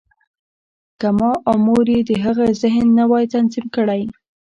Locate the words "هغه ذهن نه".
2.25-3.03